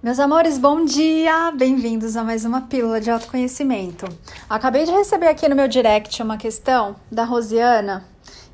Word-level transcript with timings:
Meus 0.00 0.20
amores, 0.20 0.58
bom 0.58 0.84
dia! 0.84 1.50
Bem-vindos 1.50 2.16
a 2.16 2.22
mais 2.22 2.44
uma 2.44 2.60
pílula 2.60 3.00
de 3.00 3.10
autoconhecimento. 3.10 4.06
Acabei 4.48 4.84
de 4.84 4.92
receber 4.92 5.26
aqui 5.26 5.48
no 5.48 5.56
meu 5.56 5.66
direct 5.66 6.22
uma 6.22 6.36
questão 6.36 6.94
da 7.10 7.24
Rosiana 7.24 8.06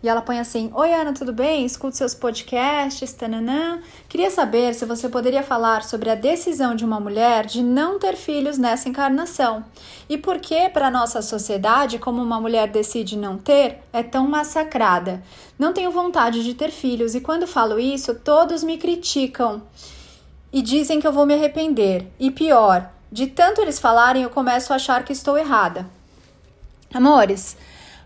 e 0.03 0.09
ela 0.09 0.23
põe 0.23 0.39
assim: 0.39 0.71
Oi, 0.73 0.95
Ana, 0.95 1.13
tudo 1.13 1.35
bem? 1.35 1.67
Escuto 1.67 1.99
seus 1.99 2.15
podcasts, 2.15 3.13
tananã. 3.13 3.79
Queria 4.09 4.31
saber 4.31 4.75
se 4.75 4.87
você 4.87 5.07
poderia 5.07 5.43
falar 5.43 5.85
sobre 5.85 6.09
a 6.09 6.15
decisão 6.15 6.75
de 6.75 6.83
uma 6.83 6.99
mulher 6.99 7.45
de 7.45 7.63
não 7.63 7.99
ter 7.99 8.17
filhos 8.17 8.57
nessa 8.57 8.89
encarnação 8.89 9.63
e 10.09 10.17
por 10.17 10.39
que, 10.39 10.71
para 10.71 10.91
nossa 10.91 11.21
sociedade, 11.21 11.99
como 11.99 12.23
uma 12.23 12.41
mulher 12.41 12.69
decide 12.69 13.19
não 13.19 13.37
ter, 13.37 13.81
é 13.93 14.03
tão 14.03 14.27
massacrada. 14.27 15.23
Não 15.59 15.75
tenho 15.75 15.91
vontade 15.91 16.43
de 16.43 16.55
ter 16.55 16.71
filhos 16.71 17.15
e 17.15 17.21
quando 17.21 17.47
falo 17.47 17.79
isso, 17.79 18.15
todos 18.15 18.65
me 18.65 18.79
criticam 18.79 19.61
e 20.55 20.63
dizem 20.63 21.01
que 21.01 21.07
eu 21.07 21.13
vou 21.13 21.27
me 21.27 21.35
arrepender. 21.35 22.07
E 22.17 22.31
pior, 22.31 22.89
de 23.11 23.27
tanto 23.27 23.61
eles 23.61 23.81
falarem, 23.81 24.23
eu 24.23 24.31
começo 24.31 24.73
a 24.73 24.77
achar 24.77 25.05
que 25.05 25.13
estou 25.13 25.37
errada. 25.37 25.85
Amores, 26.95 27.57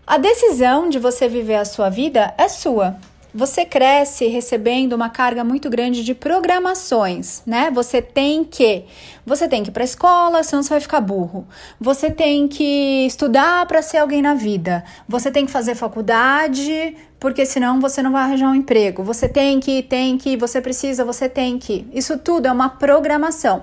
a 0.05 0.17
decisão 0.17 0.89
de 0.89 0.97
você 0.97 1.29
viver 1.29 1.57
a 1.57 1.63
sua 1.63 1.91
vida 1.91 2.33
é 2.39 2.49
sua. 2.49 2.97
Você 3.31 3.63
cresce 3.63 4.25
recebendo 4.25 4.93
uma 4.93 5.07
carga 5.07 5.43
muito 5.43 5.69
grande 5.69 6.03
de 6.03 6.15
programações, 6.15 7.43
né? 7.45 7.69
Você 7.69 8.01
tem 8.01 8.43
que, 8.43 8.85
você 9.23 9.47
tem 9.47 9.61
que 9.61 9.69
ir 9.69 9.71
para 9.71 9.83
a 9.83 9.85
escola, 9.85 10.41
senão 10.41 10.63
você 10.63 10.69
vai 10.69 10.79
ficar 10.79 10.99
burro. 10.99 11.47
Você 11.79 12.09
tem 12.09 12.47
que 12.47 13.05
estudar 13.05 13.67
para 13.67 13.83
ser 13.83 13.99
alguém 13.99 14.19
na 14.19 14.33
vida. 14.33 14.83
Você 15.07 15.29
tem 15.29 15.45
que 15.45 15.51
fazer 15.51 15.75
faculdade, 15.75 16.97
porque 17.19 17.45
senão 17.45 17.79
você 17.79 18.01
não 18.01 18.13
vai 18.13 18.23
arranjar 18.23 18.49
um 18.49 18.55
emprego. 18.55 19.03
Você 19.03 19.29
tem 19.29 19.59
que, 19.59 19.83
tem 19.83 20.17
que, 20.17 20.35
você 20.35 20.59
precisa, 20.59 21.05
você 21.05 21.29
tem 21.29 21.59
que. 21.59 21.87
Isso 21.93 22.17
tudo 22.17 22.47
é 22.47 22.51
uma 22.51 22.69
programação. 22.69 23.61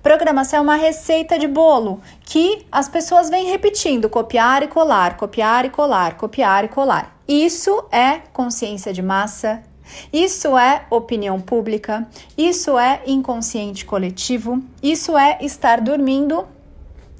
Programação 0.00 0.60
é 0.60 0.62
uma 0.62 0.76
receita 0.76 1.36
de 1.36 1.48
bolo 1.48 2.00
que 2.24 2.64
as 2.70 2.88
pessoas 2.88 3.28
vêm 3.28 3.46
repetindo, 3.46 4.08
copiar 4.08 4.62
e 4.62 4.68
colar, 4.68 5.16
copiar 5.16 5.64
e 5.64 5.70
colar, 5.70 6.16
copiar 6.16 6.64
e 6.64 6.68
colar. 6.68 7.17
Isso 7.28 7.84
é 7.92 8.22
consciência 8.32 8.90
de 8.90 9.02
massa, 9.02 9.62
isso 10.10 10.56
é 10.56 10.86
opinião 10.90 11.38
pública, 11.38 12.08
isso 12.38 12.78
é 12.78 13.02
inconsciente 13.06 13.84
coletivo, 13.84 14.62
isso 14.82 15.16
é 15.16 15.38
estar 15.42 15.82
dormindo 15.82 16.46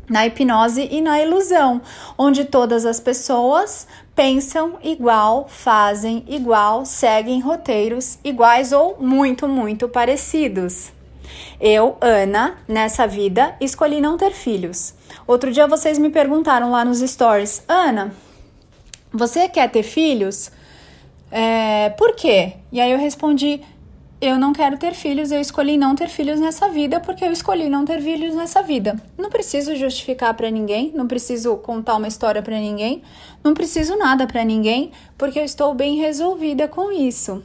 na 0.08 0.26
hipnose 0.26 0.88
e 0.90 1.02
na 1.02 1.20
ilusão, 1.20 1.82
onde 2.16 2.46
todas 2.46 2.86
as 2.86 2.98
pessoas 2.98 3.86
pensam 4.14 4.78
igual, 4.82 5.46
fazem 5.46 6.24
igual, 6.26 6.86
seguem 6.86 7.40
roteiros 7.40 8.18
iguais 8.24 8.72
ou 8.72 8.96
muito, 8.98 9.46
muito 9.46 9.88
parecidos. 9.88 10.90
Eu, 11.60 11.98
Ana, 12.00 12.56
nessa 12.66 13.06
vida, 13.06 13.54
escolhi 13.60 14.00
não 14.00 14.16
ter 14.16 14.32
filhos. 14.32 14.94
Outro 15.26 15.52
dia 15.52 15.66
vocês 15.66 15.98
me 15.98 16.08
perguntaram 16.08 16.70
lá 16.70 16.82
nos 16.84 17.00
stories, 17.00 17.62
Ana, 17.68 18.14
você 19.12 19.48
quer 19.48 19.70
ter 19.70 19.82
filhos? 19.82 20.50
É, 21.30 21.90
por 21.90 22.14
quê? 22.14 22.54
E 22.72 22.80
aí 22.80 22.90
eu 22.90 22.98
respondi, 22.98 23.60
eu 24.20 24.38
não 24.38 24.52
quero 24.52 24.76
ter 24.76 24.94
filhos, 24.94 25.30
eu 25.30 25.40
escolhi 25.40 25.76
não 25.76 25.94
ter 25.94 26.08
filhos 26.08 26.40
nessa 26.40 26.68
vida 26.68 26.98
porque 26.98 27.24
eu 27.24 27.30
escolhi 27.30 27.68
não 27.68 27.84
ter 27.84 28.02
filhos 28.02 28.34
nessa 28.34 28.62
vida. 28.62 28.96
Não 29.16 29.30
preciso 29.30 29.76
justificar 29.76 30.34
para 30.34 30.50
ninguém, 30.50 30.92
não 30.94 31.06
preciso 31.06 31.56
contar 31.56 31.96
uma 31.96 32.08
história 32.08 32.42
para 32.42 32.58
ninguém, 32.58 33.02
não 33.44 33.54
preciso 33.54 33.96
nada 33.96 34.26
para 34.26 34.44
ninguém, 34.44 34.90
porque 35.16 35.38
eu 35.38 35.44
estou 35.44 35.74
bem 35.74 35.96
resolvida 35.96 36.66
com 36.66 36.90
isso. 36.90 37.42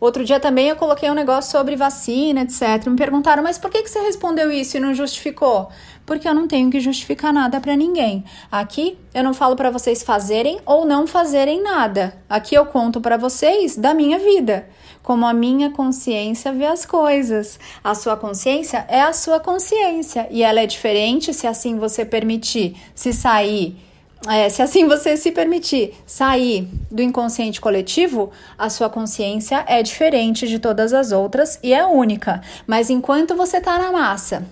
Outro 0.00 0.24
dia 0.24 0.38
também 0.38 0.68
eu 0.68 0.76
coloquei 0.76 1.10
um 1.10 1.14
negócio 1.14 1.50
sobre 1.50 1.76
vacina, 1.76 2.42
etc. 2.42 2.86
Me 2.86 2.96
perguntaram, 2.96 3.42
mas 3.42 3.58
por 3.58 3.70
que, 3.70 3.82
que 3.82 3.90
você 3.90 4.00
respondeu 4.00 4.50
isso 4.50 4.76
e 4.76 4.80
não 4.80 4.94
justificou? 4.94 5.68
Porque 6.04 6.28
eu 6.28 6.34
não 6.34 6.46
tenho 6.46 6.70
que 6.70 6.80
justificar 6.80 7.32
nada 7.32 7.60
para 7.60 7.76
ninguém. 7.76 8.24
Aqui 8.52 8.98
eu 9.14 9.24
não 9.24 9.32
falo 9.32 9.56
para 9.56 9.70
vocês 9.70 10.02
fazerem 10.02 10.58
ou 10.66 10.84
não 10.84 11.06
fazerem 11.06 11.62
nada. 11.62 12.16
Aqui 12.28 12.54
eu 12.54 12.66
conto 12.66 13.00
para 13.00 13.16
vocês 13.16 13.76
da 13.76 13.94
minha 13.94 14.18
vida, 14.18 14.68
como 15.02 15.24
a 15.24 15.32
minha 15.32 15.70
consciência 15.70 16.52
vê 16.52 16.66
as 16.66 16.84
coisas. 16.84 17.58
A 17.82 17.94
sua 17.94 18.16
consciência 18.16 18.84
é 18.88 19.00
a 19.00 19.12
sua 19.12 19.40
consciência 19.40 20.28
e 20.30 20.42
ela 20.42 20.60
é 20.60 20.66
diferente 20.66 21.32
se 21.32 21.46
assim 21.46 21.78
você 21.78 22.04
permitir 22.04 22.76
se 22.94 23.12
sair 23.12 23.83
é, 24.28 24.48
se 24.48 24.62
assim 24.62 24.86
você 24.86 25.16
se 25.16 25.30
permitir 25.30 25.94
sair 26.06 26.68
do 26.90 27.02
inconsciente 27.02 27.60
coletivo, 27.60 28.30
a 28.56 28.70
sua 28.70 28.88
consciência 28.88 29.64
é 29.66 29.82
diferente 29.82 30.46
de 30.48 30.58
todas 30.58 30.92
as 30.92 31.12
outras 31.12 31.58
e 31.62 31.74
é 31.74 31.84
única. 31.84 32.40
Mas 32.66 32.90
enquanto 32.90 33.34
você 33.34 33.58
está 33.58 33.78
na 33.78 33.92
massa, 33.92 34.46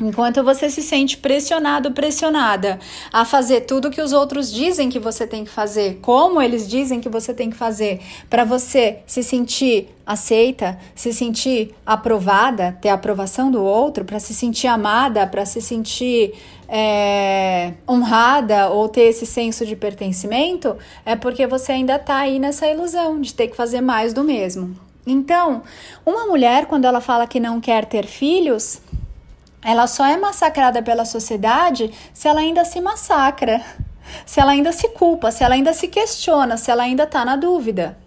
Enquanto 0.00 0.44
você 0.44 0.70
se 0.70 0.80
sente 0.80 1.16
pressionado, 1.16 1.90
pressionada 1.90 2.78
a 3.12 3.24
fazer 3.24 3.62
tudo 3.62 3.90
que 3.90 4.00
os 4.00 4.12
outros 4.12 4.52
dizem 4.52 4.88
que 4.88 4.98
você 5.00 5.26
tem 5.26 5.44
que 5.44 5.50
fazer, 5.50 5.98
como 6.00 6.40
eles 6.40 6.68
dizem 6.68 7.00
que 7.00 7.08
você 7.08 7.34
tem 7.34 7.50
que 7.50 7.56
fazer, 7.56 8.00
para 8.30 8.44
você 8.44 9.00
se 9.06 9.24
sentir 9.24 9.88
aceita, 10.06 10.78
se 10.94 11.12
sentir 11.12 11.74
aprovada, 11.84 12.78
ter 12.80 12.90
a 12.90 12.94
aprovação 12.94 13.50
do 13.50 13.62
outro, 13.62 14.04
para 14.04 14.20
se 14.20 14.32
sentir 14.32 14.68
amada, 14.68 15.26
para 15.26 15.44
se 15.44 15.60
sentir 15.60 16.32
é, 16.68 17.74
honrada 17.88 18.68
ou 18.70 18.88
ter 18.88 19.02
esse 19.02 19.26
senso 19.26 19.66
de 19.66 19.74
pertencimento, 19.74 20.76
é 21.04 21.16
porque 21.16 21.44
você 21.46 21.72
ainda 21.72 21.96
está 21.96 22.18
aí 22.18 22.38
nessa 22.38 22.68
ilusão 22.68 23.20
de 23.20 23.34
ter 23.34 23.48
que 23.48 23.56
fazer 23.56 23.80
mais 23.80 24.12
do 24.12 24.22
mesmo. 24.22 24.76
Então, 25.06 25.62
uma 26.04 26.26
mulher, 26.26 26.66
quando 26.66 26.84
ela 26.84 27.00
fala 27.00 27.26
que 27.26 27.40
não 27.40 27.60
quer 27.60 27.86
ter 27.86 28.06
filhos, 28.06 28.80
ela 29.62 29.86
só 29.86 30.06
é 30.06 30.16
massacrada 30.16 30.82
pela 30.82 31.04
sociedade 31.04 31.92
se 32.12 32.28
ela 32.28 32.40
ainda 32.40 32.64
se 32.64 32.80
massacra, 32.80 33.64
se 34.24 34.40
ela 34.40 34.52
ainda 34.52 34.72
se 34.72 34.88
culpa, 34.88 35.30
se 35.30 35.44
ela 35.44 35.54
ainda 35.54 35.72
se 35.72 35.88
questiona, 35.88 36.56
se 36.56 36.70
ela 36.70 36.84
ainda 36.84 37.04
está 37.04 37.24
na 37.24 37.36
dúvida. 37.36 37.98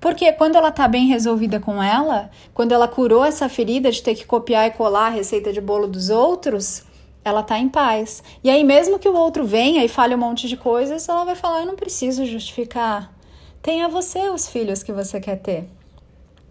Porque 0.00 0.30
quando 0.32 0.56
ela 0.56 0.68
está 0.68 0.86
bem 0.86 1.06
resolvida 1.06 1.58
com 1.58 1.82
ela, 1.82 2.30
quando 2.54 2.72
ela 2.72 2.86
curou 2.86 3.24
essa 3.24 3.48
ferida 3.48 3.90
de 3.90 4.02
ter 4.02 4.14
que 4.14 4.26
copiar 4.26 4.68
e 4.68 4.70
colar 4.70 5.06
a 5.06 5.10
receita 5.10 5.52
de 5.52 5.60
bolo 5.60 5.88
dos 5.88 6.10
outros, 6.10 6.84
ela 7.24 7.40
está 7.40 7.58
em 7.58 7.68
paz. 7.68 8.22
E 8.44 8.50
aí, 8.50 8.62
mesmo 8.62 8.98
que 8.98 9.08
o 9.08 9.16
outro 9.16 9.44
venha 9.44 9.84
e 9.84 9.88
fale 9.88 10.14
um 10.14 10.18
monte 10.18 10.46
de 10.46 10.56
coisas, 10.56 11.08
ela 11.08 11.24
vai 11.24 11.34
falar: 11.34 11.60
Eu 11.60 11.66
não 11.66 11.74
preciso 11.74 12.24
justificar. 12.24 13.12
Tenha 13.60 13.88
você 13.88 14.28
os 14.28 14.46
filhos 14.48 14.82
que 14.82 14.92
você 14.92 15.18
quer 15.18 15.36
ter. 15.36 15.68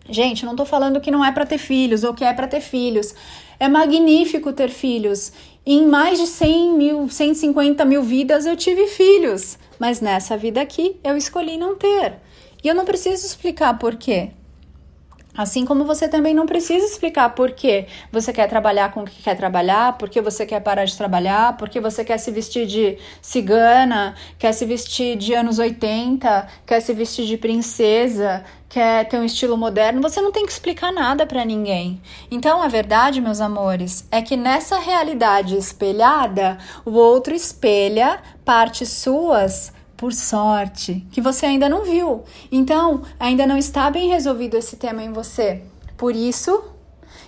Gente, 0.08 0.46
não 0.46 0.54
estou 0.54 0.66
falando 0.66 1.02
que 1.02 1.10
não 1.10 1.26
é 1.26 1.32
para 1.32 1.46
ter 1.46 1.58
filhos 1.58 2.04
ou 2.04 2.14
que 2.14 2.24
é 2.24 2.34
para 2.34 2.48
ter 2.48 2.62
filhos. 2.62 3.16
É 3.60 3.68
magnífico 3.68 4.54
ter 4.54 4.70
filhos. 4.70 5.32
Em 5.66 5.88
mais 5.88 6.20
de 6.20 6.28
100 6.28 6.74
mil, 6.78 7.10
150 7.10 7.84
mil 7.86 8.04
vidas 8.04 8.46
eu 8.46 8.56
tive 8.56 8.86
filhos, 8.88 9.58
mas 9.80 10.00
nessa 10.00 10.38
vida 10.38 10.62
aqui 10.62 10.98
eu 11.04 11.18
escolhi 11.18 11.58
não 11.58 11.76
ter. 11.76 12.20
E 12.64 12.68
eu 12.68 12.76
não 12.76 12.86
preciso 12.86 13.26
explicar 13.26 13.80
por 13.80 13.96
quê. 13.96 14.30
Assim 15.38 15.66
como 15.66 15.84
você 15.84 16.08
também 16.08 16.34
não 16.34 16.46
precisa 16.46 16.86
explicar 16.86 17.30
por 17.36 17.52
que 17.52 17.88
você 18.12 18.32
quer 18.32 18.48
trabalhar 18.48 18.92
com 18.92 19.02
o 19.02 19.06
que 19.06 19.22
quer 19.22 19.36
trabalhar, 19.36 19.98
por 19.98 20.10
que 20.10 20.22
você 20.22 20.46
quer 20.46 20.62
parar 20.62 20.86
de 20.86 20.96
trabalhar, 20.96 21.58
por 21.58 21.68
que 21.68 21.82
você 21.82 22.06
quer 22.06 22.18
se 22.18 22.32
vestir 22.32 22.66
de 22.66 22.98
cigana, 23.22 24.16
quer 24.40 24.54
se 24.54 24.66
vestir 24.66 25.18
de 25.18 25.34
anos 25.34 25.60
80, 25.60 26.48
quer 26.66 26.80
se 26.80 26.94
vestir 26.94 27.26
de 27.26 27.38
princesa, 27.38 28.44
quer 28.70 29.08
ter 29.08 29.18
um 29.18 29.26
estilo 29.26 29.58
moderno. 29.58 30.02
Você 30.02 30.22
não 30.22 30.32
tem 30.32 30.46
que 30.46 30.52
explicar 30.52 30.92
nada 30.92 31.26
para 31.26 31.44
ninguém. 31.44 32.02
Então, 32.32 32.62
a 32.62 32.68
verdade, 32.68 33.20
meus 33.20 33.42
amores, 33.42 34.08
é 34.12 34.22
que 34.22 34.38
nessa 34.38 34.80
realidade 34.80 35.58
espelhada, 35.58 36.58
o 36.86 36.92
outro 36.92 37.34
espelha 37.34 38.20
partes 38.44 38.90
suas 38.90 39.75
por 39.98 40.14
sorte, 40.14 41.06
que 41.12 41.22
você 41.22 41.46
ainda 41.46 41.70
não 41.70 41.84
viu. 41.84 42.24
Então, 42.52 43.02
ainda 43.20 43.46
não 43.48 43.58
está 43.58 43.90
bem 43.90 44.10
resolvido 44.10 44.58
esse 44.58 44.76
tema 44.76 45.04
em 45.04 45.12
você. 45.12 45.64
Por 45.98 46.16
isso 46.16 46.64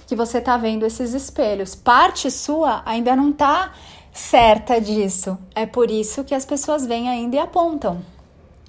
que 0.05 0.15
você 0.15 0.37
está 0.39 0.57
vendo 0.57 0.85
esses 0.85 1.13
espelhos. 1.13 1.75
Parte 1.75 2.29
sua 2.31 2.81
ainda 2.85 3.15
não 3.15 3.29
está 3.29 3.73
certa 4.13 4.79
disso. 4.81 5.37
É 5.53 5.65
por 5.65 5.91
isso 5.91 6.23
que 6.23 6.33
as 6.33 6.45
pessoas 6.45 6.85
vêm 6.85 7.09
ainda 7.09 7.35
e 7.35 7.39
apontam. 7.39 8.01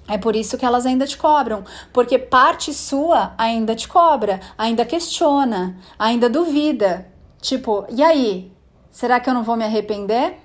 É 0.07 0.17
por 0.17 0.35
isso 0.35 0.57
que 0.57 0.65
elas 0.65 0.87
ainda 0.87 1.05
te 1.05 1.17
cobram, 1.17 1.63
porque 1.93 2.17
parte 2.17 2.73
sua 2.73 3.33
ainda 3.37 3.75
te 3.75 3.87
cobra, 3.87 4.39
ainda 4.57 4.83
questiona, 4.83 5.77
ainda 5.99 6.27
duvida. 6.27 7.07
Tipo, 7.39 7.85
e 7.89 8.01
aí? 8.01 8.51
Será 8.89 9.19
que 9.19 9.29
eu 9.29 9.35
não 9.35 9.43
vou 9.43 9.55
me 9.55 9.63
arrepender? 9.63 10.39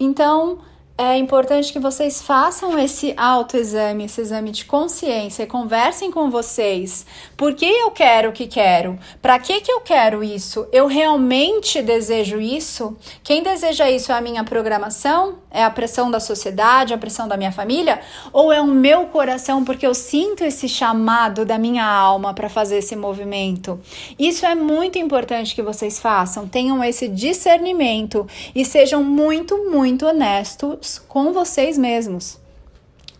Então, 0.00 0.60
é 1.00 1.16
importante 1.16 1.72
que 1.72 1.78
vocês 1.78 2.20
façam 2.20 2.76
esse 2.76 3.14
autoexame, 3.16 4.06
esse 4.06 4.20
exame 4.20 4.50
de 4.50 4.64
consciência 4.64 5.46
conversem 5.46 6.10
com 6.10 6.28
vocês. 6.28 7.06
Por 7.36 7.54
que 7.54 7.66
eu 7.66 7.92
quero 7.92 8.30
o 8.30 8.32
que 8.32 8.48
quero? 8.48 8.98
Para 9.22 9.38
que, 9.38 9.60
que 9.60 9.70
eu 9.70 9.80
quero 9.80 10.24
isso? 10.24 10.66
Eu 10.72 10.88
realmente 10.88 11.80
desejo 11.80 12.40
isso? 12.40 12.96
Quem 13.22 13.44
deseja 13.44 13.88
isso 13.88 14.10
é 14.10 14.16
a 14.16 14.20
minha 14.20 14.42
programação? 14.42 15.38
É 15.52 15.62
a 15.62 15.70
pressão 15.70 16.10
da 16.10 16.18
sociedade, 16.18 16.92
a 16.92 16.98
pressão 16.98 17.28
da 17.28 17.36
minha 17.36 17.52
família? 17.52 18.00
Ou 18.32 18.52
é 18.52 18.60
o 18.60 18.66
meu 18.66 19.06
coração 19.06 19.64
porque 19.64 19.86
eu 19.86 19.94
sinto 19.94 20.42
esse 20.42 20.68
chamado 20.68 21.44
da 21.44 21.58
minha 21.58 21.86
alma 21.86 22.34
para 22.34 22.48
fazer 22.48 22.78
esse 22.78 22.96
movimento? 22.96 23.80
Isso 24.18 24.44
é 24.44 24.56
muito 24.56 24.98
importante 24.98 25.54
que 25.54 25.62
vocês 25.62 26.00
façam. 26.00 26.48
Tenham 26.48 26.82
esse 26.82 27.06
discernimento 27.06 28.26
e 28.52 28.64
sejam 28.64 29.04
muito, 29.04 29.70
muito 29.70 30.04
honestos 30.04 30.87
com 30.96 31.32
vocês 31.32 31.76
mesmos. 31.76 32.38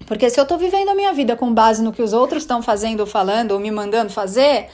Porque 0.07 0.31
se 0.31 0.41
eu 0.41 0.47
tô 0.47 0.57
vivendo 0.57 0.91
a 0.91 0.95
minha 0.95 1.13
vida 1.13 1.37
com 1.37 1.53
base 1.53 1.83
no 1.83 1.93
que 1.93 2.03
os 2.03 2.13
outros 2.13 2.45
estão 2.45 2.63
fazendo 2.63 3.05
falando 3.07 3.53
ou 3.53 3.59
me 3.59 3.71
mandando 3.71 4.11
fazer, 4.11 4.69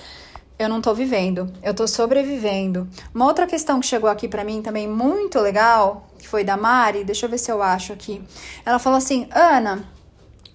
eu 0.59 0.69
não 0.69 0.81
tô 0.81 0.95
vivendo, 0.95 1.53
eu 1.63 1.75
tô 1.75 1.89
sobrevivendo. 1.89 2.87
Uma 3.13 3.27
outra 3.27 3.47
questão 3.47 3.81
que 3.81 3.87
chegou 3.87 4.09
aqui 4.09 4.29
para 4.29 4.45
mim 4.45 4.63
também 4.63 4.87
muito 4.87 5.41
legal, 5.41 6.07
que 6.19 6.29
foi 6.29 6.45
da 6.45 6.57
Mari, 6.57 7.03
deixa 7.03 7.27
eu 7.27 7.31
ver 7.31 7.39
se 7.39 7.51
eu 7.51 7.63
acho 7.63 7.93
aqui. 7.93 8.23
Ela 8.65 8.79
falou 8.79 8.99
assim: 8.99 9.27
"Ana, 9.33 9.89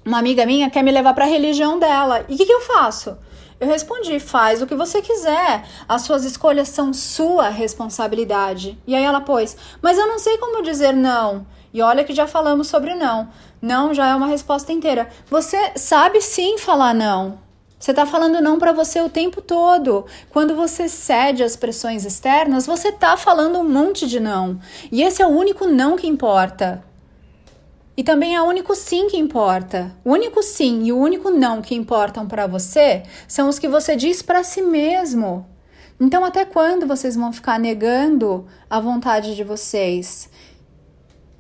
uma 0.06 0.20
amiga 0.20 0.46
minha 0.46 0.70
quer 0.70 0.84
me 0.84 0.92
levar 0.92 1.14
para 1.14 1.26
a 1.26 1.28
religião 1.28 1.78
dela. 1.78 2.24
E 2.30 2.36
o 2.36 2.38
que, 2.38 2.46
que 2.46 2.54
eu 2.54 2.62
faço?" 2.62 3.18
Eu 3.60 3.68
respondi: 3.68 4.20
faz 4.20 4.62
o 4.62 4.68
que 4.68 4.76
você 4.76 5.02
quiser. 5.02 5.66
As 5.88 6.04
suas 6.04 6.24
escolhas 6.24 6.70
são 6.70 6.94
sua 6.94 7.50
responsabilidade. 7.50 8.80
E 8.88 8.96
aí 8.96 9.04
ela 9.04 9.20
pôs: 9.20 9.58
mas 9.82 9.98
eu 9.98 10.08
não 10.08 10.18
sei 10.18 10.38
como 10.38 10.64
dizer 10.64 10.94
não. 10.94 11.46
E 11.74 11.82
olha 11.82 12.04
que 12.04 12.14
já 12.14 12.28
falamos 12.28 12.68
sobre 12.68 12.96
não. 12.96 13.30
Não 13.62 13.94
já 13.94 14.08
é 14.08 14.16
uma 14.16 14.28
resposta 14.28 14.72
inteira. 14.72 15.10
Você 15.30 15.74
sabe 15.76 16.22
sim 16.22 16.58
falar 16.58 16.94
não. 16.94 17.40
Você 17.80 17.92
está 17.92 18.06
falando 18.06 18.42
não 18.42 18.60
para 18.60 18.74
você 18.74 19.00
o 19.00 19.08
tempo 19.08 19.42
todo. 19.42 20.06
Quando 20.30 20.54
você 20.54 20.90
cede 20.90 21.44
às 21.44 21.56
pressões 21.56 22.04
externas, 22.04 22.66
você 22.66 22.90
está 22.90 23.16
falando 23.16 23.60
um 23.60 23.70
monte 23.70 24.06
de 24.06 24.20
não. 24.20 24.60
E 24.92 25.02
esse 25.02 25.22
é 25.22 25.26
o 25.26 25.30
único 25.30 25.66
não 25.66 25.96
que 25.96 26.06
importa. 26.06 26.84
E 27.96 28.04
também 28.04 28.36
é 28.36 28.42
o 28.42 28.46
único 28.46 28.76
sim 28.76 29.08
que 29.08 29.18
importa. 29.18 29.96
O 30.04 30.12
único 30.12 30.44
sim 30.44 30.84
e 30.86 30.92
o 30.92 30.98
único 30.98 31.30
não 31.30 31.62
que 31.62 31.76
importam 31.76 32.28
para 32.28 32.48
você 32.48 33.04
são 33.28 33.48
os 33.48 33.60
que 33.60 33.68
você 33.68 33.96
diz 33.96 34.22
para 34.22 34.44
si 34.44 34.62
mesmo. 34.62 35.46
Então, 36.02 36.24
até 36.24 36.46
quando 36.46 36.88
vocês 36.88 37.18
vão 37.18 37.34
ficar 37.34 37.60
negando 37.60 38.48
a 38.70 38.80
vontade 38.80 39.36
de 39.36 39.44
vocês? 39.44 40.30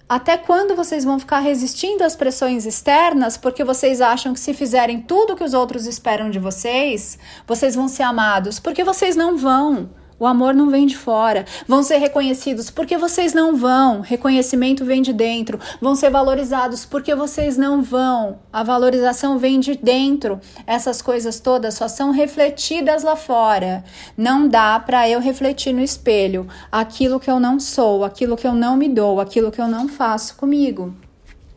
Até 0.09 0.37
quando 0.37 0.75
vocês 0.75 1.03
vão 1.03 1.19
ficar 1.19 1.37
resistindo 1.37 2.01
às 2.01 2.15
pressões 2.15 2.65
externas 2.65 3.37
porque 3.37 3.63
vocês 3.63 4.01
acham 4.01 4.33
que 4.33 4.39
se 4.39 4.55
fizerem 4.55 4.99
tudo 4.99 5.33
o 5.33 5.35
que 5.35 5.43
os 5.43 5.53
outros 5.53 5.85
esperam 5.85 6.31
de 6.31 6.39
vocês, 6.39 7.19
vocês 7.45 7.75
vão 7.75 7.87
ser 7.87 8.01
amados? 8.01 8.59
Porque 8.59 8.83
vocês 8.83 9.15
não 9.15 9.37
vão. 9.37 9.91
O 10.19 10.25
amor 10.25 10.53
não 10.53 10.69
vem 10.69 10.85
de 10.85 10.97
fora. 10.97 11.45
Vão 11.65 11.81
ser 11.81 11.97
reconhecidos 11.97 12.69
porque 12.69 12.97
vocês 12.97 13.33
não 13.33 13.55
vão. 13.55 14.01
Reconhecimento 14.01 14.83
vem 14.83 15.01
de 15.01 15.13
dentro. 15.13 15.59
Vão 15.79 15.95
ser 15.95 16.09
valorizados 16.09 16.85
porque 16.85 17.15
vocês 17.15 17.57
não 17.57 17.81
vão. 17.81 18.39
A 18.51 18.61
valorização 18.61 19.37
vem 19.37 19.59
de 19.59 19.75
dentro. 19.75 20.41
Essas 20.67 21.01
coisas 21.01 21.39
todas 21.39 21.75
só 21.75 21.87
são 21.87 22.11
refletidas 22.11 23.03
lá 23.03 23.15
fora. 23.15 23.83
Não 24.17 24.47
dá 24.47 24.79
para 24.79 25.09
eu 25.09 25.21
refletir 25.21 25.73
no 25.73 25.81
espelho 25.81 26.47
aquilo 26.69 27.19
que 27.19 27.31
eu 27.31 27.39
não 27.39 27.59
sou, 27.59 28.03
aquilo 28.03 28.35
que 28.35 28.45
eu 28.45 28.53
não 28.53 28.75
me 28.75 28.89
dou, 28.89 29.21
aquilo 29.21 29.51
que 29.51 29.61
eu 29.61 29.67
não 29.67 29.87
faço 29.87 30.35
comigo. 30.35 30.93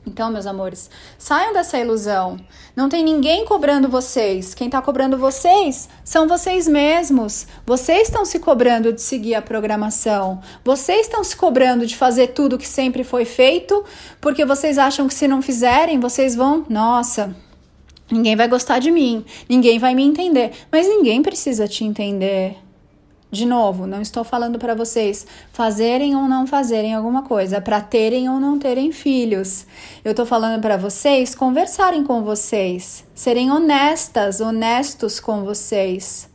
Então, 0.05 0.33
meus 0.33 0.47
amores, 0.47 0.91
saiam 1.17 1.53
dessa 1.53 1.79
ilusão. 1.79 2.37
Não 2.75 2.89
tem 2.89 3.05
ninguém 3.05 3.45
cobrando 3.45 3.89
vocês. 3.89 4.53
Quem 4.53 4.67
está 4.67 4.83
cobrando 4.83 5.17
vocês 5.17 5.89
são 6.05 6.27
vocês 6.27 6.67
mesmos. 6.67 7.47
Vocês 7.65 8.09
estão 8.09 8.25
se 8.25 8.41
cobrando 8.41 8.93
de 8.93 9.01
seguir 9.01 9.37
a 9.37 9.43
programação. 9.43 10.41
Vocês 10.65 11.03
estão 11.03 11.23
se 11.23 11.37
cobrando 11.37 11.87
de 11.87 11.97
fazer 11.97 12.29
tudo 12.29 12.59
que 12.59 12.67
sempre 12.67 13.05
foi 13.05 13.25
feito, 13.25 13.85
porque 14.21 14.45
vocês 14.45 14.77
acham 14.77 15.07
que 15.07 15.15
se 15.15 15.29
não 15.29 15.41
fizerem, 15.41 16.01
vocês 16.01 16.35
vão, 16.35 16.67
nossa, 16.69 17.35
ninguém 18.11 18.35
vai 18.35 18.49
gostar 18.49 18.81
de 18.81 18.91
mim, 18.91 19.25
ninguém 19.49 19.79
vai 19.79 19.95
me 19.95 20.03
entender. 20.03 20.51
Mas 20.71 20.89
ninguém 20.89 21.23
precisa 21.23 21.69
te 21.69 21.85
entender. 21.85 22.57
De 23.33 23.47
novo, 23.47 23.87
não 23.87 24.03
estou 24.03 24.25
falando 24.25 24.59
para 24.59 24.75
vocês 24.75 25.27
fazerem 25.55 26.15
ou 26.15 26.29
não 26.29 26.47
fazerem 26.47 26.93
alguma 26.93 27.23
coisa, 27.23 27.63
para 27.63 27.81
terem 27.81 28.29
ou 28.29 28.39
não 28.39 28.59
terem 28.59 28.93
filhos. 28.93 29.67
Eu 30.05 30.11
estou 30.11 30.27
falando 30.27 30.61
para 30.61 30.77
vocês 30.77 31.35
conversarem 31.35 32.05
com 32.05 32.23
vocês, 32.23 33.07
serem 33.15 33.51
honestas, 33.51 34.43
honestos 34.43 35.19
com 35.19 35.45
vocês 35.45 36.29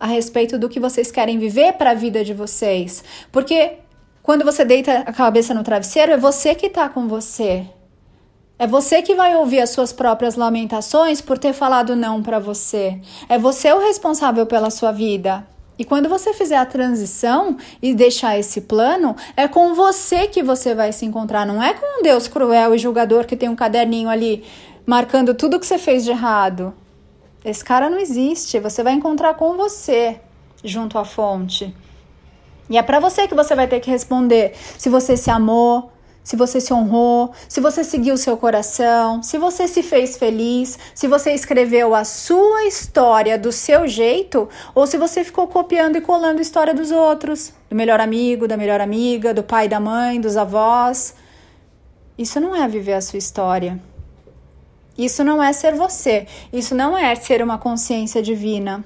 a 0.00 0.06
respeito 0.06 0.58
do 0.58 0.68
que 0.68 0.80
vocês 0.80 1.12
querem 1.12 1.38
viver 1.38 1.74
para 1.74 1.92
a 1.92 1.94
vida 1.94 2.24
de 2.24 2.34
vocês. 2.34 3.04
Porque 3.30 3.74
quando 4.20 4.44
você 4.44 4.64
deita 4.64 5.04
a 5.06 5.12
cabeça 5.12 5.54
no 5.54 5.62
travesseiro, 5.62 6.10
é 6.10 6.16
você 6.16 6.56
que 6.56 6.66
está 6.66 6.88
com 6.88 7.06
você. 7.06 7.64
É 8.58 8.66
você 8.66 9.00
que 9.00 9.14
vai 9.14 9.36
ouvir 9.36 9.60
as 9.60 9.70
suas 9.70 9.92
próprias 9.92 10.34
lamentações 10.34 11.20
por 11.20 11.38
ter 11.38 11.52
falado 11.52 11.94
não 11.94 12.20
para 12.20 12.40
você. 12.40 13.00
É 13.28 13.38
você 13.38 13.72
o 13.72 13.78
responsável 13.78 14.44
pela 14.44 14.70
sua 14.70 14.90
vida. 14.90 15.46
E 15.78 15.84
quando 15.84 16.08
você 16.08 16.32
fizer 16.32 16.56
a 16.56 16.66
transição 16.66 17.56
e 17.80 17.94
deixar 17.94 18.38
esse 18.38 18.62
plano, 18.62 19.16
é 19.36 19.48
com 19.48 19.74
você 19.74 20.26
que 20.26 20.42
você 20.42 20.74
vai 20.74 20.92
se 20.92 21.04
encontrar, 21.04 21.46
não 21.46 21.62
é 21.62 21.74
com 21.74 22.00
um 22.00 22.02
Deus 22.02 22.28
cruel 22.28 22.74
e 22.74 22.78
julgador 22.78 23.26
que 23.26 23.36
tem 23.36 23.48
um 23.48 23.56
caderninho 23.56 24.08
ali 24.08 24.44
marcando 24.86 25.34
tudo 25.34 25.58
que 25.58 25.66
você 25.66 25.78
fez 25.78 26.04
de 26.04 26.10
errado. 26.10 26.74
Esse 27.44 27.64
cara 27.64 27.90
não 27.90 27.98
existe, 27.98 28.60
você 28.60 28.82
vai 28.82 28.92
encontrar 28.92 29.34
com 29.34 29.56
você 29.56 30.20
junto 30.62 30.98
à 30.98 31.04
fonte. 31.04 31.74
E 32.70 32.78
é 32.78 32.82
para 32.82 33.00
você 33.00 33.28
que 33.28 33.34
você 33.34 33.54
vai 33.54 33.66
ter 33.66 33.80
que 33.80 33.90
responder 33.90 34.54
se 34.78 34.88
você 34.88 35.16
se 35.16 35.30
amou, 35.30 35.91
se 36.24 36.36
você 36.36 36.60
se 36.60 36.72
honrou, 36.72 37.32
se 37.48 37.60
você 37.60 37.82
seguiu 37.82 38.16
seu 38.16 38.36
coração, 38.36 39.22
se 39.22 39.38
você 39.38 39.66
se 39.66 39.82
fez 39.82 40.16
feliz, 40.16 40.78
se 40.94 41.08
você 41.08 41.32
escreveu 41.32 41.94
a 41.94 42.04
sua 42.04 42.64
história 42.64 43.36
do 43.36 43.50
seu 43.50 43.88
jeito 43.88 44.48
ou 44.74 44.86
se 44.86 44.96
você 44.96 45.24
ficou 45.24 45.48
copiando 45.48 45.96
e 45.96 46.00
colando 46.00 46.38
a 46.38 46.42
história 46.42 46.72
dos 46.72 46.92
outros, 46.92 47.52
do 47.68 47.74
melhor 47.74 48.00
amigo, 48.00 48.46
da 48.46 48.56
melhor 48.56 48.80
amiga, 48.80 49.34
do 49.34 49.42
pai, 49.42 49.68
da 49.68 49.80
mãe, 49.80 50.20
dos 50.20 50.36
avós. 50.36 51.14
Isso 52.16 52.38
não 52.38 52.54
é 52.54 52.68
viver 52.68 52.94
a 52.94 53.00
sua 53.00 53.18
história. 53.18 53.80
Isso 54.96 55.24
não 55.24 55.42
é 55.42 55.52
ser 55.52 55.74
você. 55.74 56.26
Isso 56.52 56.74
não 56.74 56.96
é 56.96 57.14
ser 57.16 57.42
uma 57.42 57.58
consciência 57.58 58.22
divina. 58.22 58.84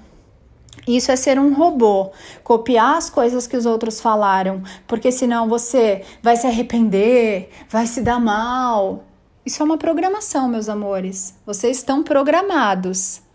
Isso 0.86 1.10
é 1.10 1.16
ser 1.16 1.38
um 1.38 1.52
robô, 1.52 2.12
copiar 2.44 2.96
as 2.96 3.10
coisas 3.10 3.46
que 3.46 3.56
os 3.56 3.66
outros 3.66 4.00
falaram, 4.00 4.62
porque 4.86 5.10
senão 5.10 5.48
você 5.48 6.04
vai 6.22 6.36
se 6.36 6.46
arrepender, 6.46 7.50
vai 7.68 7.86
se 7.86 8.00
dar 8.00 8.20
mal. 8.20 9.04
Isso 9.44 9.62
é 9.62 9.64
uma 9.64 9.78
programação, 9.78 10.48
meus 10.48 10.68
amores. 10.68 11.34
Vocês 11.44 11.78
estão 11.78 12.02
programados. 12.02 13.25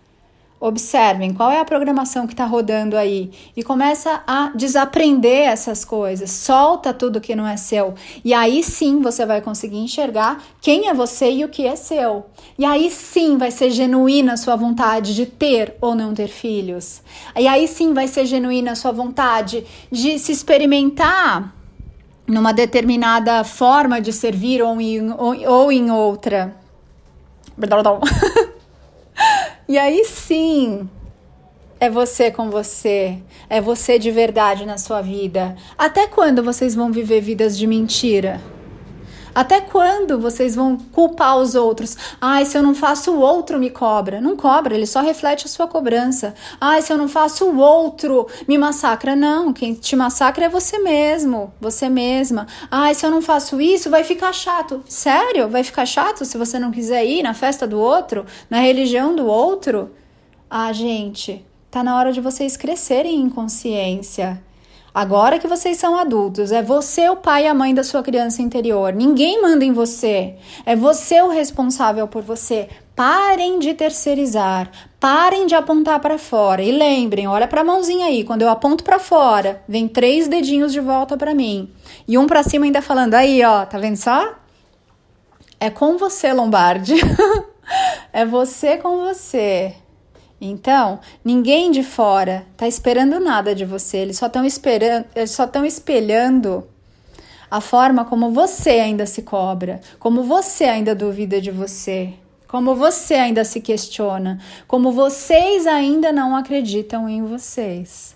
Observem 0.64 1.34
qual 1.34 1.50
é 1.50 1.60
a 1.60 1.66
programação 1.66 2.28
que 2.28 2.34
está 2.34 2.46
rodando 2.46 2.96
aí 2.96 3.32
e 3.58 3.64
começa 3.64 4.22
a 4.28 4.52
desaprender 4.54 5.50
essas 5.50 5.84
coisas. 5.84 6.30
Solta 6.30 6.94
tudo 6.94 7.20
que 7.20 7.36
não 7.36 7.48
é 7.48 7.58
seu. 7.58 7.96
E 8.24 8.32
aí 8.32 8.62
sim 8.62 9.02
você 9.02 9.26
vai 9.26 9.42
conseguir 9.42 9.80
enxergar 9.80 10.40
quem 10.62 10.88
é 10.88 10.94
você 10.94 11.32
e 11.32 11.44
o 11.44 11.50
que 11.50 11.66
é 11.66 11.76
seu. 11.76 12.28
E 12.60 12.64
aí 12.64 12.92
sim 12.92 13.40
vai 13.40 13.50
ser 13.50 13.72
genuína 13.72 14.34
a 14.34 14.38
sua 14.38 14.56
vontade 14.56 15.16
de 15.16 15.26
ter 15.26 15.76
ou 15.82 15.96
não 15.96 16.14
ter 16.14 16.28
filhos. 16.28 17.02
E 17.36 17.48
aí 17.48 17.68
sim 17.68 17.92
vai 17.92 18.08
ser 18.08 18.28
genuína 18.28 18.74
a 18.74 18.76
sua 18.76 18.92
vontade 18.92 19.66
de 19.92 20.20
se 20.20 20.32
experimentar 20.32 21.56
numa 22.28 22.54
determinada 22.54 23.44
forma 23.44 24.00
de 24.00 24.14
servir 24.14 24.62
ou 24.62 24.80
em, 24.80 25.12
ou, 25.12 25.36
ou 25.50 25.72
em 25.72 25.90
outra. 25.90 26.56
E 29.72 29.78
aí 29.78 30.04
sim, 30.04 30.90
é 31.80 31.90
você 31.90 32.30
com 32.30 32.50
você, 32.50 33.20
é 33.50 33.62
você 33.62 33.98
de 33.98 34.12
verdade 34.12 34.66
na 34.66 34.78
sua 34.78 35.02
vida. 35.02 35.56
Até 35.78 36.08
quando 36.08 36.44
vocês 36.44 36.76
vão 36.76 36.92
viver 36.92 37.22
vidas 37.22 37.58
de 37.58 37.66
mentira? 37.66 38.42
Até 39.34 39.62
quando 39.62 40.20
vocês 40.20 40.56
vão 40.56 40.78
culpar 40.92 41.38
os 41.38 41.56
outros? 41.56 41.98
Ai, 42.20 42.46
se 42.46 42.58
eu 42.58 42.62
não 42.62 42.76
faço 42.76 43.12
o 43.12 43.20
outro 43.20 43.58
me 43.58 43.70
cobra. 43.70 44.20
Não 44.20 44.36
cobra, 44.36 44.76
ele 44.76 44.86
só 44.86 45.00
reflete 45.02 45.46
a 45.46 45.50
sua 45.50 45.68
cobrança. 45.68 46.34
Ai, 46.60 46.82
se 46.82 46.92
eu 46.92 46.98
não 46.98 47.08
faço 47.08 47.46
o 47.46 47.58
outro 47.58 48.28
me 48.46 48.58
massacra. 48.58 49.16
Não, 49.16 49.54
quem 49.54 49.74
te 49.74 49.96
massacra 49.96 50.46
é 50.46 50.50
você 50.50 50.80
mesmo, 50.80 51.54
você 51.62 51.88
mesma. 51.88 52.46
Ai, 52.70 52.94
se 52.94 53.06
eu 53.06 53.12
não 53.12 53.22
faço 53.22 53.62
isso, 53.62 53.90
vai 53.90 54.04
ficar 54.04 54.34
chato. 54.34 54.84
Sério? 54.88 55.48
Vai 55.48 55.64
ficar 55.64 55.86
chato 55.86 56.26
se 56.26 56.38
você 56.38 56.60
não 56.60 56.72
quiser 56.72 57.06
ir 57.06 57.24
na 57.24 57.34
festa 57.34 57.66
do 57.66 57.80
outro, 57.80 58.26
na 58.50 58.60
religião 58.60 59.16
do 59.16 59.26
outro? 59.26 59.92
Ah, 60.50 60.74
gente, 60.74 61.46
tá 61.70 61.82
na 61.82 61.98
hora 61.98 62.12
de 62.12 62.20
vocês 62.20 62.58
crescerem 62.58 63.16
em 63.16 63.30
consciência. 63.30 64.44
Agora 64.94 65.40
que 65.40 65.48
vocês 65.48 65.78
são 65.78 65.96
adultos, 65.96 66.52
é 66.52 66.62
você 66.62 67.08
o 67.08 67.16
pai 67.16 67.46
e 67.46 67.48
a 67.48 67.54
mãe 67.54 67.74
da 67.74 67.82
sua 67.82 68.04
criança 68.04 68.42
interior. 68.42 68.92
Ninguém 68.92 69.42
manda 69.42 69.64
em 69.64 69.72
você. 69.72 70.36
É 70.66 70.76
você 70.76 71.22
o 71.22 71.30
responsável 71.30 72.10
por 72.10 72.22
você. 72.22 72.68
Parem 72.94 73.58
de 73.58 73.74
terceirizar. 73.74 74.70
Parem 75.00 75.48
de 75.48 75.56
apontar 75.56 76.02
para 76.02 76.18
fora. 76.18 76.62
E 76.62 76.74
lembrem, 76.74 77.26
olha 77.26 77.48
para 77.48 77.62
a 77.62 77.64
mãozinha 77.64 78.08
aí. 78.08 78.26
Quando 78.26 78.42
eu 78.42 78.50
aponto 78.50 78.84
para 78.84 79.00
fora, 79.00 79.64
vem 79.66 79.88
três 79.88 80.28
dedinhos 80.28 80.74
de 80.74 80.82
volta 80.82 81.16
para 81.16 81.34
mim. 81.34 81.72
E 82.06 82.18
um 82.18 82.28
para 82.28 82.44
cima 82.44 82.66
ainda 82.66 82.82
falando: 82.82 83.14
aí, 83.14 83.42
ó, 83.46 83.66
tá 83.66 83.78
vendo 83.78 83.96
só? 83.96 84.36
É 85.58 85.70
com 85.70 85.98
você, 85.98 86.34
Lombardi. 86.34 86.96
é 88.12 88.26
você 88.26 88.76
com 88.76 88.98
você. 89.06 89.74
Então, 90.44 91.00
ninguém 91.24 91.70
de 91.70 91.84
fora 91.84 92.48
está 92.52 92.68
esperando 92.68 93.20
nada 93.20 93.54
de 93.54 93.64
você, 93.64 93.98
eles 93.98 94.18
só 94.18 94.26
estão 94.26 94.44
esperando, 94.44 95.06
eles 95.16 95.30
só 95.30 95.46
estão 95.46 95.64
espelhando 95.64 96.68
a 97.50 97.62
forma 97.62 98.04
como 98.04 98.32
você 98.32 98.72
ainda 98.72 99.06
se 99.06 99.22
cobra, 99.22 99.80
como 100.00 100.24
você 100.24 100.64
ainda 100.64 100.96
duvida 100.96 101.40
de 101.40 101.52
você, 101.52 102.14
como 102.48 102.74
você 102.74 103.14
ainda 103.14 103.46
se 103.46 103.62
questiona, 103.62 104.40
como 104.68 104.92
vocês 104.92 105.68
ainda 105.68 106.12
não 106.12 106.36
acreditam 106.36 107.08
em 107.08 107.24
vocês. 107.24 108.16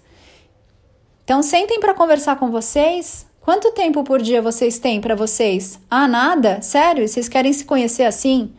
Então, 1.24 1.44
sentem 1.44 1.80
para 1.80 1.94
conversar 1.94 2.38
com 2.38 2.50
vocês. 2.50 3.28
Quanto 3.40 3.72
tempo 3.72 4.04
por 4.04 4.20
dia 4.20 4.42
vocês 4.42 4.80
têm 4.80 5.00
para 5.00 5.14
vocês? 5.14 5.80
Ah, 5.90 6.08
nada? 6.08 6.62
Sério? 6.62 7.08
Vocês 7.08 7.30
querem 7.30 7.54
se 7.54 7.66
conhecer 7.66 8.04
assim? 8.04 8.52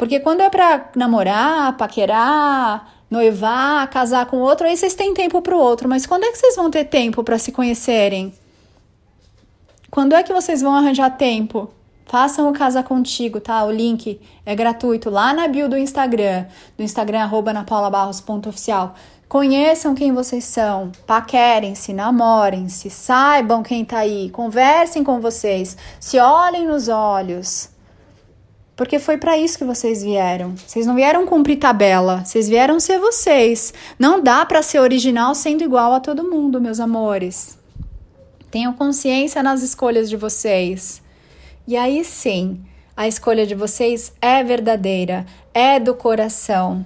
Porque 0.00 0.18
quando 0.18 0.40
é 0.40 0.48
para 0.48 0.88
namorar, 0.96 1.76
paquerar, 1.76 2.90
noivar, 3.10 3.86
casar 3.90 4.24
com 4.24 4.38
outro, 4.38 4.66
aí 4.66 4.74
vocês 4.74 4.94
têm 4.94 5.12
tempo 5.12 5.42
para 5.42 5.54
o 5.54 5.58
outro. 5.58 5.90
Mas 5.90 6.06
quando 6.06 6.24
é 6.24 6.32
que 6.32 6.38
vocês 6.38 6.56
vão 6.56 6.70
ter 6.70 6.84
tempo 6.84 7.22
para 7.22 7.36
se 7.36 7.52
conhecerem? 7.52 8.32
Quando 9.90 10.14
é 10.14 10.22
que 10.22 10.32
vocês 10.32 10.62
vão 10.62 10.74
arranjar 10.74 11.18
tempo? 11.18 11.68
Façam 12.06 12.48
o 12.48 12.52
Casa 12.54 12.82
Contigo, 12.82 13.40
tá? 13.40 13.62
O 13.62 13.70
link 13.70 14.18
é 14.46 14.54
gratuito 14.54 15.10
lá 15.10 15.34
na 15.34 15.46
bio 15.46 15.68
do 15.68 15.76
Instagram, 15.76 16.46
do 16.78 16.82
Instagram 16.82 17.20
arroba 17.20 17.52
napaulabarros.oficial. 17.52 18.94
Conheçam 19.28 19.94
quem 19.94 20.14
vocês 20.14 20.44
são, 20.44 20.92
paquerem-se, 21.06 21.92
namorem-se, 21.92 22.88
saibam 22.88 23.62
quem 23.62 23.84
tá 23.84 23.98
aí, 23.98 24.30
conversem 24.30 25.04
com 25.04 25.20
vocês, 25.20 25.76
se 26.00 26.18
olhem 26.18 26.66
nos 26.66 26.88
olhos. 26.88 27.69
Porque 28.80 28.98
foi 28.98 29.18
para 29.18 29.36
isso 29.36 29.58
que 29.58 29.64
vocês 29.64 30.02
vieram. 30.02 30.54
Vocês 30.66 30.86
não 30.86 30.94
vieram 30.94 31.26
cumprir 31.26 31.58
tabela, 31.58 32.24
vocês 32.24 32.48
vieram 32.48 32.80
ser 32.80 32.98
vocês. 32.98 33.74
Não 33.98 34.22
dá 34.22 34.42
para 34.46 34.62
ser 34.62 34.78
original 34.78 35.34
sendo 35.34 35.62
igual 35.62 35.92
a 35.92 36.00
todo 36.00 36.24
mundo, 36.24 36.62
meus 36.62 36.80
amores. 36.80 37.58
Tenham 38.50 38.72
consciência 38.72 39.42
nas 39.42 39.60
escolhas 39.60 40.08
de 40.08 40.16
vocês. 40.16 41.02
E 41.68 41.76
aí 41.76 42.02
sim, 42.02 42.58
a 42.96 43.06
escolha 43.06 43.46
de 43.46 43.54
vocês 43.54 44.14
é 44.18 44.42
verdadeira, 44.42 45.26
é 45.52 45.78
do 45.78 45.94
coração. 45.94 46.82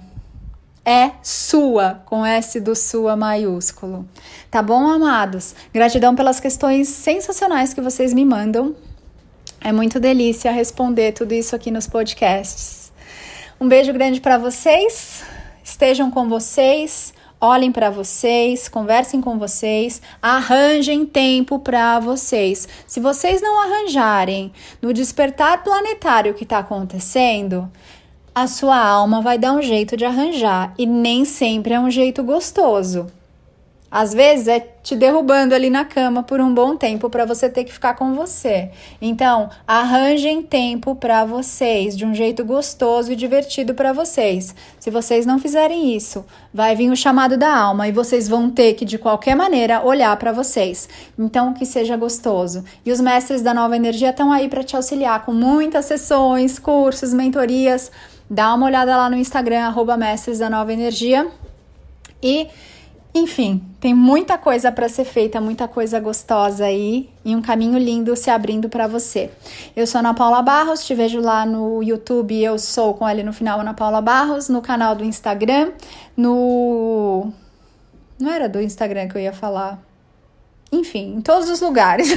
É 0.83 1.11
sua, 1.23 2.01
com 2.05 2.25
S 2.25 2.59
do 2.59 2.75
sua 2.75 3.15
maiúsculo. 3.15 4.05
Tá 4.51 4.61
bom, 4.61 4.85
amados? 4.85 5.55
Gratidão 5.73 6.13
pelas 6.13 6.41
questões 6.41 6.89
sensacionais 6.89 7.73
que 7.73 7.79
vocês 7.79 8.13
me 8.13 8.25
mandam. 8.25 8.75
É 9.65 9.71
muito 9.71 9.99
delícia 9.99 10.51
responder 10.51 11.13
tudo 11.13 11.33
isso 11.33 11.55
aqui 11.55 11.71
nos 11.71 11.87
podcasts. 11.87 12.91
Um 13.59 13.67
beijo 13.67 13.91
grande 13.91 14.21
para 14.21 14.37
vocês. 14.37 15.23
Estejam 15.63 16.11
com 16.11 16.29
vocês, 16.29 17.11
olhem 17.41 17.71
para 17.71 17.89
vocês, 17.89 18.69
conversem 18.69 19.19
com 19.19 19.39
vocês, 19.39 20.03
arranjem 20.21 21.03
tempo 21.03 21.57
para 21.57 21.99
vocês. 21.99 22.67
Se 22.85 22.99
vocês 22.99 23.41
não 23.41 23.59
arranjarem 23.59 24.53
no 24.79 24.93
despertar 24.93 25.63
planetário 25.63 26.35
que 26.35 26.43
está 26.43 26.59
acontecendo, 26.59 27.67
a 28.35 28.45
sua 28.45 28.77
alma 28.77 29.19
vai 29.19 29.39
dar 29.39 29.53
um 29.53 29.63
jeito 29.63 29.97
de 29.97 30.05
arranjar 30.05 30.75
e 30.77 30.85
nem 30.85 31.25
sempre 31.25 31.73
é 31.73 31.79
um 31.79 31.89
jeito 31.89 32.21
gostoso. 32.21 33.07
Às 33.95 34.13
vezes 34.13 34.49
é 34.49 34.59
te 34.59 34.93
derrubando 34.93 35.55
ali 35.55 35.69
na 35.69 35.85
cama 35.85 36.21
por 36.21 36.41
um 36.41 36.53
bom 36.53 36.75
tempo 36.75 37.09
para 37.09 37.23
você 37.23 37.49
ter 37.49 37.63
que 37.63 37.71
ficar 37.71 37.93
com 37.93 38.13
você. 38.13 38.69
Então, 39.01 39.49
arranjem 39.65 40.41
tempo 40.41 40.95
para 40.97 41.23
vocês 41.23 41.95
de 41.95 42.05
um 42.05 42.13
jeito 42.13 42.43
gostoso 42.43 43.13
e 43.13 43.15
divertido 43.15 43.73
para 43.73 43.93
vocês. 43.93 44.53
Se 44.81 44.91
vocês 44.91 45.25
não 45.25 45.39
fizerem 45.39 45.95
isso, 45.95 46.25
vai 46.53 46.75
vir 46.75 46.91
o 46.91 46.95
chamado 46.95 47.37
da 47.37 47.57
alma 47.57 47.87
e 47.87 47.93
vocês 47.93 48.27
vão 48.27 48.49
ter 48.49 48.73
que 48.73 48.83
de 48.83 48.97
qualquer 48.97 49.33
maneira 49.33 49.81
olhar 49.81 50.17
para 50.17 50.33
vocês. 50.33 50.89
Então, 51.17 51.53
que 51.53 51.65
seja 51.65 51.95
gostoso. 51.95 52.65
E 52.85 52.91
os 52.91 52.99
mestres 52.99 53.41
da 53.41 53.53
Nova 53.53 53.77
Energia 53.77 54.09
estão 54.09 54.29
aí 54.29 54.49
para 54.49 54.61
te 54.61 54.75
auxiliar 54.75 55.23
com 55.23 55.31
muitas 55.31 55.85
sessões, 55.85 56.59
cursos, 56.59 57.13
mentorias. 57.13 57.89
Dá 58.29 58.53
uma 58.55 58.65
olhada 58.65 58.97
lá 58.97 59.09
no 59.09 59.15
Instagram 59.15 59.67
arroba 59.67 59.95
mestres 59.95 60.39
da 60.39 60.49
Nova 60.49 60.73
Energia 60.73 61.25
e 62.21 62.49
enfim, 63.17 63.63
tem 63.79 63.93
muita 63.93 64.37
coisa 64.37 64.69
para 64.73 64.89
ser 64.89 65.05
feita, 65.05 65.39
muita 65.39 65.69
coisa 65.69 66.01
gostosa 66.01 66.65
aí 66.65 67.09
e 67.23 67.33
um 67.33 67.41
caminho 67.41 67.79
lindo 67.79 68.13
se 68.13 68.29
abrindo 68.29 68.67
para 68.67 68.87
você. 68.87 69.31
Eu 69.73 69.87
sou 69.87 69.99
Ana 69.99 70.13
Paula 70.13 70.41
Barros, 70.41 70.85
te 70.85 70.93
vejo 70.93 71.21
lá 71.21 71.45
no 71.45 71.81
YouTube, 71.81 72.37
eu 72.37 72.59
sou 72.59 72.93
com 72.93 73.07
ele 73.07 73.23
no 73.23 73.31
final 73.31 73.61
Ana 73.61 73.73
Paula 73.73 74.01
Barros, 74.01 74.49
no 74.49 74.61
canal 74.61 74.93
do 74.95 75.05
Instagram, 75.05 75.71
no 76.17 77.31
Não 78.19 78.29
era 78.29 78.49
do 78.49 78.59
Instagram 78.59 79.07
que 79.07 79.15
eu 79.15 79.21
ia 79.21 79.31
falar. 79.31 79.81
Enfim, 80.69 81.15
em 81.15 81.21
todos 81.21 81.49
os 81.49 81.61
lugares. 81.61 82.09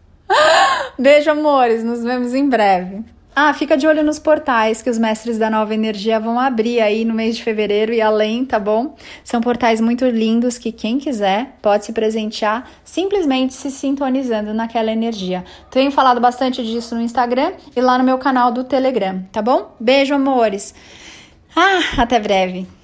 Beijo, 0.98 1.30
amores, 1.30 1.84
nos 1.84 2.02
vemos 2.02 2.32
em 2.32 2.48
breve. 2.48 3.04
Ah, 3.34 3.54
fica 3.54 3.76
de 3.76 3.86
olho 3.86 4.02
nos 4.02 4.18
portais 4.18 4.82
que 4.82 4.90
os 4.90 4.98
mestres 4.98 5.38
da 5.38 5.48
nova 5.48 5.72
energia 5.72 6.18
vão 6.18 6.38
abrir 6.38 6.80
aí 6.80 7.04
no 7.04 7.14
mês 7.14 7.36
de 7.36 7.44
fevereiro 7.44 7.92
e 7.92 8.00
além, 8.00 8.44
tá 8.44 8.58
bom? 8.58 8.96
São 9.22 9.40
portais 9.40 9.80
muito 9.80 10.04
lindos 10.04 10.58
que 10.58 10.72
quem 10.72 10.98
quiser 10.98 11.56
pode 11.62 11.84
se 11.84 11.92
presentear 11.92 12.68
simplesmente 12.84 13.54
se 13.54 13.70
sintonizando 13.70 14.52
naquela 14.52 14.90
energia. 14.90 15.44
Tenho 15.70 15.92
falado 15.92 16.20
bastante 16.20 16.62
disso 16.64 16.94
no 16.94 17.00
Instagram 17.00 17.52
e 17.74 17.80
lá 17.80 17.96
no 17.96 18.04
meu 18.04 18.18
canal 18.18 18.50
do 18.50 18.64
Telegram, 18.64 19.22
tá 19.30 19.40
bom? 19.40 19.76
Beijo, 19.78 20.14
amores. 20.14 20.74
Ah, 21.54 22.02
até 22.02 22.18
breve. 22.18 22.79